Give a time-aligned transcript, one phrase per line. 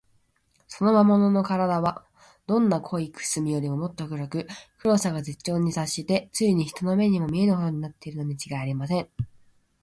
[0.67, 2.03] その魔物のからだは、
[2.47, 4.47] どんな濃い墨よりも、もっと黒く、
[4.79, 9.07] 黒さが絶頂にたっして、ついに人の目にも見えぬほどになっているのにちがいありません。